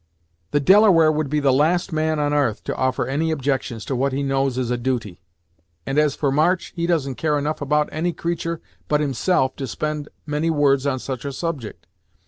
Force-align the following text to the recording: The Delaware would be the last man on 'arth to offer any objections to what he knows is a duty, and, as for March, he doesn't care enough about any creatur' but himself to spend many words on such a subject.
The 0.49 0.59
Delaware 0.59 1.11
would 1.11 1.29
be 1.29 1.39
the 1.39 1.53
last 1.53 1.93
man 1.93 2.17
on 2.17 2.33
'arth 2.33 2.63
to 2.63 2.75
offer 2.75 3.05
any 3.05 3.29
objections 3.29 3.85
to 3.85 3.95
what 3.95 4.13
he 4.13 4.23
knows 4.23 4.57
is 4.57 4.71
a 4.71 4.75
duty, 4.79 5.19
and, 5.85 5.99
as 5.99 6.15
for 6.15 6.31
March, 6.31 6.73
he 6.75 6.87
doesn't 6.87 7.19
care 7.21 7.37
enough 7.37 7.61
about 7.61 7.87
any 7.91 8.11
creatur' 8.11 8.61
but 8.87 8.99
himself 8.99 9.55
to 9.57 9.67
spend 9.67 10.09
many 10.25 10.49
words 10.49 10.87
on 10.87 10.97
such 10.97 11.23
a 11.23 11.31
subject. 11.31 11.85